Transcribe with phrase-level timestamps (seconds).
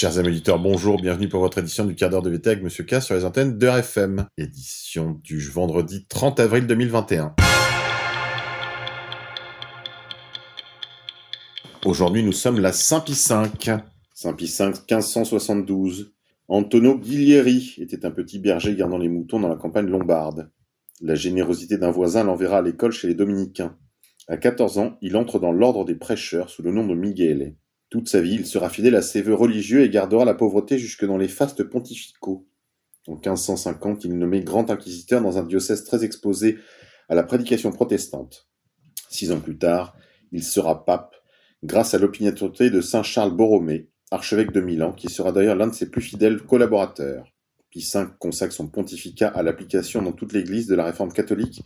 [0.00, 2.84] Chers amis auditeurs, bonjour, bienvenue pour votre édition du quart d'heure de VT avec Monsieur
[2.84, 4.26] K sur les antennes de RFM.
[4.38, 7.34] Édition du vendredi 30 avril 2021.
[11.84, 13.78] Aujourd'hui, nous sommes la Saint-Pie V.
[14.14, 16.12] Saint-Pie V, 1572.
[16.46, 20.52] Antonio Guilieri était un petit berger gardant les moutons dans la campagne lombarde.
[21.00, 23.76] La générosité d'un voisin l'enverra à l'école chez les dominicains.
[24.28, 27.56] À 14 ans, il entre dans l'ordre des prêcheurs sous le nom de Miguel.
[27.90, 31.06] Toute sa vie, il sera fidèle à ses vœux religieux et gardera la pauvreté jusque
[31.06, 32.46] dans les fastes pontificaux.
[33.06, 36.58] En 1550, il est nommé grand inquisiteur dans un diocèse très exposé
[37.08, 38.48] à la prédication protestante.
[39.08, 39.96] Six ans plus tard,
[40.32, 41.14] il sera pape
[41.64, 45.74] grâce à l'opiniâtreté de saint Charles Borromée, archevêque de Milan, qui sera d'ailleurs l'un de
[45.74, 47.32] ses plus fidèles collaborateurs.
[47.70, 51.62] Pie V consacre son pontificat à l'application dans toute l'Église de la réforme catholique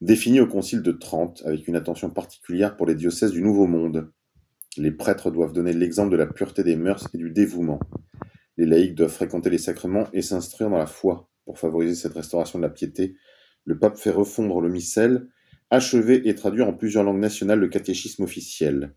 [0.00, 4.10] définie au Concile de Trente, avec une attention particulière pour les diocèses du Nouveau Monde.
[4.78, 7.78] Les prêtres doivent donner l'exemple de la pureté des mœurs et du dévouement.
[8.56, 11.28] Les laïcs doivent fréquenter les sacrements et s'instruire dans la foi.
[11.44, 13.14] Pour favoriser cette restauration de la piété,
[13.64, 15.28] le pape fait refondre le missel,
[15.70, 18.94] achever et traduire en plusieurs langues nationales le catéchisme officiel.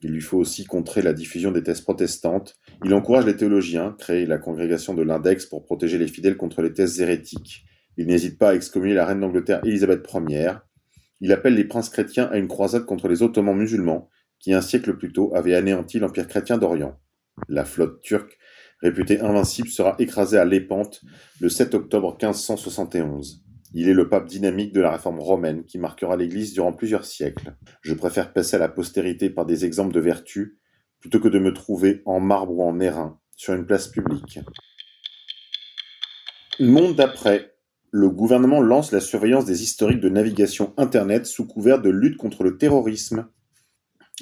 [0.00, 2.56] Il lui faut aussi contrer la diffusion des thèses protestantes.
[2.84, 6.72] Il encourage les théologiens, créer la congrégation de l'index pour protéger les fidèles contre les
[6.72, 7.64] thèses hérétiques.
[7.96, 10.52] Il n'hésite pas à excommunier la reine d'Angleterre Élisabeth Ier.
[11.20, 14.08] Il appelle les princes chrétiens à une croisade contre les ottomans musulmans,
[14.40, 16.98] qui un siècle plus tôt avaient anéanti l'empire chrétien d'Orient.
[17.48, 18.38] La flotte turque,
[18.80, 21.02] réputée invincible, sera écrasée à Lépante
[21.40, 23.44] le 7 octobre 1571.
[23.74, 27.54] Il est le pape dynamique de la réforme romaine qui marquera l'Église durant plusieurs siècles.
[27.82, 30.58] Je préfère passer à la postérité par des exemples de vertu
[31.00, 34.40] plutôt que de me trouver en marbre ou en airain sur une place publique.
[36.58, 37.54] Monde d'après.
[37.90, 42.42] Le gouvernement lance la surveillance des historiques de navigation Internet sous couvert de lutte contre
[42.42, 43.28] le terrorisme.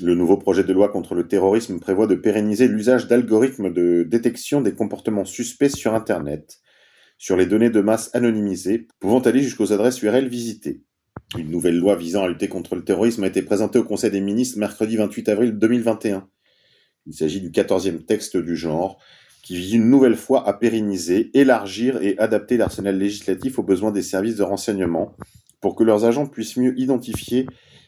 [0.03, 4.61] Le nouveau projet de loi contre le terrorisme prévoit de pérenniser l'usage d'algorithmes de détection
[4.61, 6.61] des comportements suspects sur Internet
[7.19, 10.83] sur les données de masse anonymisées, pouvant aller jusqu'aux adresses URL visitées.
[11.37, 14.21] Une nouvelle loi visant à lutter contre le terrorisme a été présentée au Conseil des
[14.21, 16.29] ministres mercredi 28 avril 2021.
[17.07, 19.01] Il s'agit du quatorzième texte du genre,
[19.43, 24.03] qui vise une nouvelle fois à pérenniser, élargir et adapter l'arsenal législatif aux besoins des
[24.03, 25.17] services de renseignement,
[25.61, 27.47] pour que leurs agents puissent mieux identifier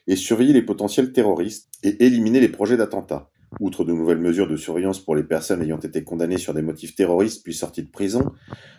[0.08, 3.30] et surveiller les potentiels terroristes et éliminer les projets d'attentats.
[3.60, 6.94] Outre de nouvelles mesures de surveillance pour les personnes ayant été condamnées sur des motifs
[6.94, 8.32] terroristes puis sorties de prison,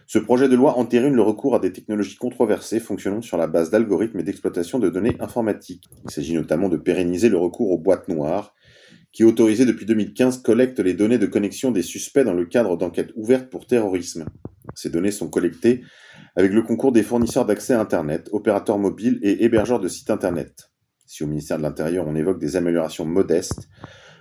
[0.05, 3.71] ce projet de loi entérine le recours à des technologies controversées fonctionnant sur la base
[3.71, 5.85] d'algorithmes et d'exploitation de données informatiques.
[6.05, 8.53] Il s'agit notamment de pérenniser le recours aux boîtes noires,
[9.11, 13.11] qui, autorisées depuis 2015, collectent les données de connexion des suspects dans le cadre d'enquêtes
[13.15, 14.25] ouvertes pour terrorisme.
[14.75, 15.81] Ces données sont collectées
[16.35, 20.68] avec le concours des fournisseurs d'accès à Internet, opérateurs mobiles et hébergeurs de sites Internet.
[21.09, 23.67] Si au ministère de l'Intérieur on évoque des améliorations modestes,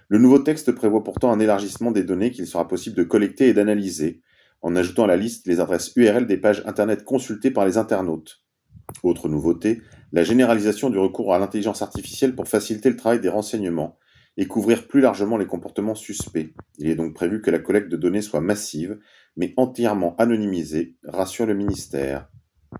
[0.08, 3.52] le nouveau texte prévoit pourtant un élargissement des données qu'il sera possible de collecter et
[3.52, 4.22] d'analyser,
[4.62, 8.42] en ajoutant à la liste les adresses URL des pages Internet consultées par les internautes.
[9.02, 9.82] Autre nouveauté,
[10.12, 13.98] la généralisation du recours à l'intelligence artificielle pour faciliter le travail des renseignements
[14.38, 16.54] et couvrir plus largement les comportements suspects.
[16.78, 18.98] Il est donc prévu que la collecte de données soit massive,
[19.36, 22.30] mais entièrement anonymisée, rassure le ministère.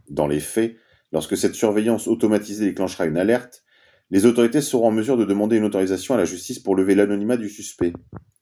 [0.09, 0.77] Dans les faits,
[1.13, 3.65] lorsque cette surveillance automatisée déclenchera une alerte,
[4.11, 7.37] les autorités seront en mesure de demander une autorisation à la justice pour lever l'anonymat
[7.37, 7.93] du suspect.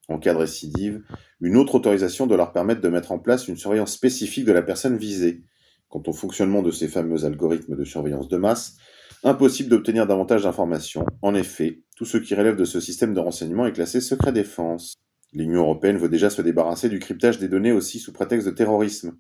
[0.09, 1.03] En cas de récidive,
[1.41, 4.63] une autre autorisation doit leur permettre de mettre en place une surveillance spécifique de la
[4.63, 5.43] personne visée.
[5.89, 8.77] Quant au fonctionnement de ces fameux algorithmes de surveillance de masse,
[9.25, 11.05] impossible d'obtenir davantage d'informations.
[11.23, 14.95] En effet, tout ce qui relève de ce système de renseignement est classé secret défense.
[15.33, 19.17] L'Union européenne veut déjà se débarrasser du cryptage des données aussi sous prétexte de terrorisme.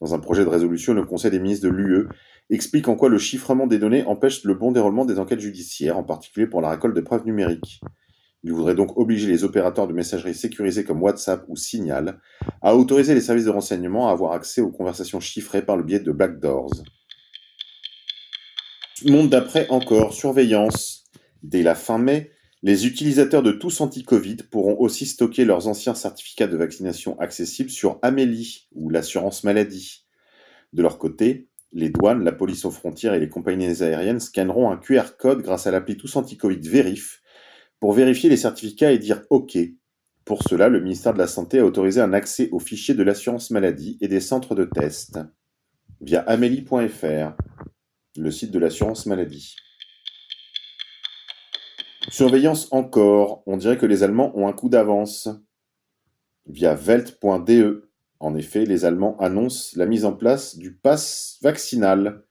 [0.00, 2.08] Dans un projet de résolution, le Conseil des ministres de l'UE
[2.48, 6.04] explique en quoi le chiffrement des données empêche le bon déroulement des enquêtes judiciaires, en
[6.04, 7.80] particulier pour la récolte de preuves numériques.
[8.42, 12.20] Il voudrait donc obliger les opérateurs de messagerie sécurisés comme WhatsApp ou Signal
[12.62, 16.00] à autoriser les services de renseignement à avoir accès aux conversations chiffrées par le biais
[16.00, 16.72] de backdoors.
[19.06, 21.04] Monde d'après encore, surveillance.
[21.42, 22.30] Dès la fin mai,
[22.62, 27.98] les utilisateurs de tous anti-Covid pourront aussi stocker leurs anciens certificats de vaccination accessibles sur
[28.02, 30.04] Amélie ou l'assurance maladie.
[30.74, 34.76] De leur côté, les douanes, la police aux frontières et les compagnies aériennes scanneront un
[34.76, 37.22] QR code grâce à l'appli Tous Anti-Covid Vérif
[37.78, 39.56] pour vérifier les certificats et dire OK.
[40.26, 43.50] Pour cela, le ministère de la Santé a autorisé un accès aux fichiers de l'assurance
[43.50, 45.18] maladie et des centres de test
[46.02, 47.36] via amélie.fr,
[48.16, 49.56] le site de l'assurance maladie.
[52.10, 55.28] Surveillance encore, on dirait que les Allemands ont un coup d'avance
[56.46, 57.90] via welt.de
[58.20, 62.22] en effet, les Allemands annoncent la mise en place du pass vaccinal,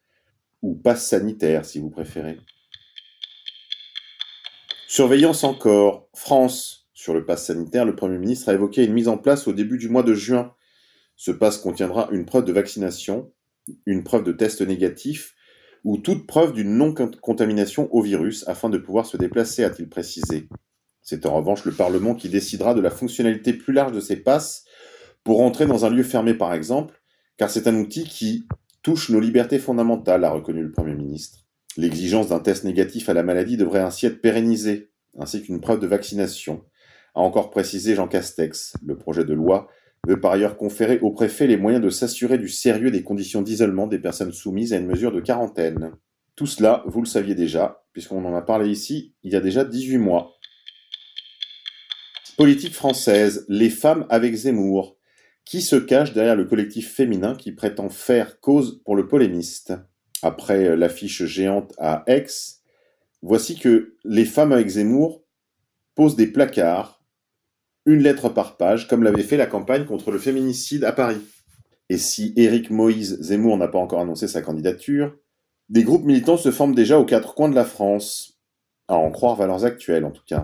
[0.61, 2.37] ou pass sanitaire si vous préférez.
[4.87, 6.07] Surveillance encore.
[6.13, 6.87] France.
[6.93, 9.77] Sur le pass sanitaire, le Premier ministre a évoqué une mise en place au début
[9.77, 10.53] du mois de juin.
[11.15, 13.31] Ce pass contiendra une preuve de vaccination,
[13.85, 15.33] une preuve de test négatif
[15.83, 20.49] ou toute preuve d'une non-contamination au virus afin de pouvoir se déplacer, a-t-il précisé.
[21.01, 24.65] C'est en revanche le Parlement qui décidera de la fonctionnalité plus large de ces passes
[25.23, 27.01] pour entrer dans un lieu fermé par exemple,
[27.37, 28.47] car c'est un outil qui
[28.81, 31.39] touche nos libertés fondamentales, a reconnu le Premier ministre.
[31.77, 35.87] L'exigence d'un test négatif à la maladie devrait ainsi être pérennisée, ainsi qu'une preuve de
[35.87, 36.63] vaccination,
[37.15, 38.73] a encore précisé Jean Castex.
[38.85, 39.69] Le projet de loi
[40.07, 43.87] veut par ailleurs conférer au préfet les moyens de s'assurer du sérieux des conditions d'isolement
[43.87, 45.91] des personnes soumises à une mesure de quarantaine.
[46.35, 49.65] Tout cela, vous le saviez déjà, puisqu'on en a parlé ici il y a déjà
[49.65, 50.35] 18 mois.
[52.37, 54.97] Politique française, les femmes avec Zemmour.
[55.43, 59.73] Qui se cache derrière le collectif féminin qui prétend faire cause pour le polémiste?
[60.21, 62.27] Après l'affiche géante à Aix,
[63.21, 65.23] voici que les femmes avec Zemmour
[65.95, 66.98] posent des placards
[67.85, 71.21] une lettre par page, comme l'avait fait la campagne contre le féminicide à Paris.
[71.89, 75.15] Et si Éric Moïse Zemmour n'a pas encore annoncé sa candidature,
[75.69, 78.39] des groupes militants se forment déjà aux quatre coins de la France,
[78.87, 80.43] à en croire valeurs actuelles en tout cas.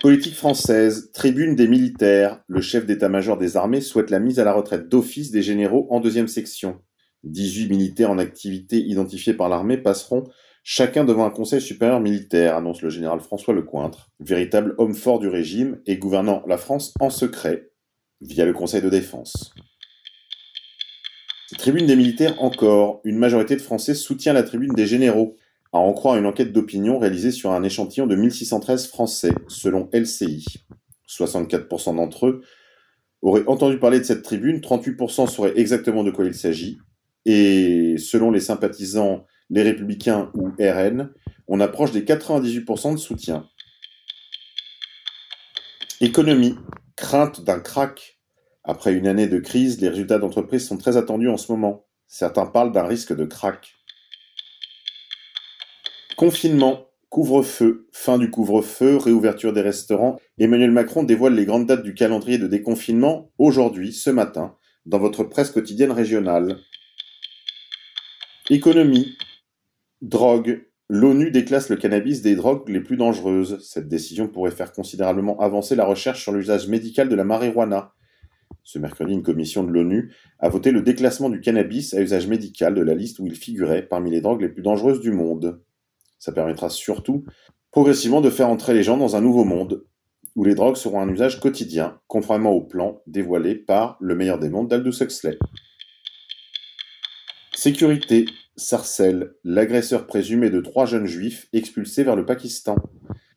[0.00, 4.52] Politique française, tribune des militaires, le chef d'état-major des armées souhaite la mise à la
[4.52, 6.80] retraite d'office des généraux en deuxième section.
[7.24, 10.24] 18 militaires en activité identifiés par l'armée passeront
[10.70, 15.26] Chacun devant un conseil supérieur militaire, annonce le général François Lecointre, véritable homme fort du
[15.26, 17.70] régime et gouvernant la France en secret,
[18.20, 19.54] via le conseil de défense.
[21.56, 25.36] Tribune des militaires encore, une majorité de Français soutient la tribune des généraux,
[25.72, 30.44] à en croire une enquête d'opinion réalisée sur un échantillon de 1613 Français, selon LCI.
[31.08, 32.42] 64% d'entre eux
[33.22, 36.78] auraient entendu parler de cette tribune, 38% sauraient exactement de quoi il s'agit,
[37.24, 41.12] et selon les sympathisants les Républicains ou RN,
[41.46, 43.48] on approche des 98% de soutien.
[46.00, 46.54] Économie.
[46.96, 48.18] Crainte d'un crack.
[48.64, 51.86] Après une année de crise, les résultats d'entreprise sont très attendus en ce moment.
[52.06, 53.74] Certains parlent d'un risque de crack.
[56.16, 56.84] Confinement.
[57.08, 60.20] Couvre-feu, fin du couvre-feu, réouverture des restaurants.
[60.38, 64.54] Emmanuel Macron dévoile les grandes dates du calendrier de déconfinement aujourd'hui, ce matin,
[64.84, 66.58] dans votre presse quotidienne régionale.
[68.50, 69.16] Économie.
[70.02, 70.64] Drogue.
[70.88, 73.58] L'ONU déclasse le cannabis des drogues les plus dangereuses.
[73.68, 77.92] Cette décision pourrait faire considérablement avancer la recherche sur l'usage médical de la marijuana.
[78.62, 82.74] Ce mercredi, une commission de l'ONU a voté le déclassement du cannabis à usage médical
[82.74, 85.60] de la liste où il figurait parmi les drogues les plus dangereuses du monde.
[86.18, 87.24] Ça permettra surtout
[87.70, 89.84] progressivement de faire entrer les gens dans un nouveau monde,
[90.36, 94.48] où les drogues seront un usage quotidien, conformément au plan dévoilé par le meilleur des
[94.48, 95.38] mondes d'Aldous Huxley.
[97.54, 98.26] Sécurité.
[98.58, 102.74] Sarcelle, l'agresseur présumé de trois jeunes juifs expulsés vers le Pakistan.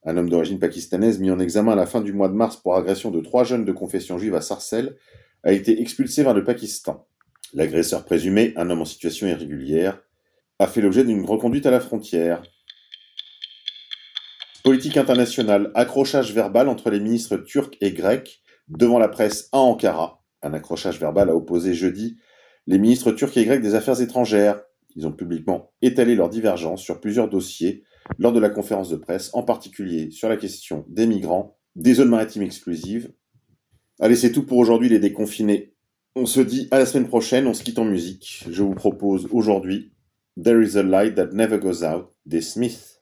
[0.03, 2.75] Un homme d'origine pakistanaise mis en examen à la fin du mois de mars pour
[2.75, 4.97] agression de trois jeunes de confession juive à Sarcelles
[5.43, 7.07] a été expulsé vers le Pakistan.
[7.53, 10.01] L'agresseur présumé, un homme en situation irrégulière,
[10.57, 12.41] a fait l'objet d'une reconduite à la frontière.
[14.63, 20.23] Politique internationale, accrochage verbal entre les ministres turcs et grecs devant la presse à Ankara.
[20.41, 22.17] Un accrochage verbal a opposé jeudi
[22.65, 24.61] les ministres turcs et grecs des Affaires étrangères,
[24.95, 27.83] ils ont publiquement étalé leurs divergences sur plusieurs dossiers
[28.17, 32.09] lors de la conférence de presse, en particulier sur la question des migrants, des zones
[32.09, 33.11] maritimes exclusives.
[33.99, 35.73] Allez, c'est tout pour aujourd'hui les déconfinés.
[36.15, 38.45] On se dit à la semaine prochaine, on se quitte en musique.
[38.49, 39.93] Je vous propose aujourd'hui
[40.41, 43.01] There is a light that never goes out des Smiths.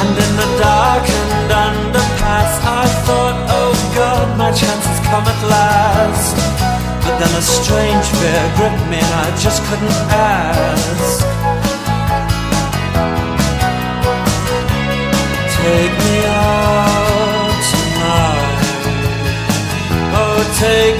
[0.00, 2.52] And in the dark and underpass,
[2.82, 6.36] I thought, oh God, my chance has come at last.
[7.04, 11.16] But then a strange fear gripped me and I just couldn't ask.
[15.56, 18.62] Take me out tonight.
[20.20, 20.98] Oh, take